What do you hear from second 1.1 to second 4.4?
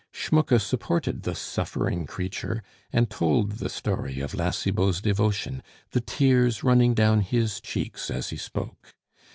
the suffering creature, and told the story of